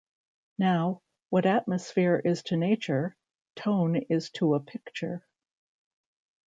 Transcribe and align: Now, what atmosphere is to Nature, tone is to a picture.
Now, 0.57 1.03
what 1.29 1.45
atmosphere 1.45 2.19
is 2.25 2.41
to 2.45 2.57
Nature, 2.57 3.15
tone 3.55 3.97
is 4.09 4.31
to 4.31 4.55
a 4.55 4.59
picture. 4.59 5.27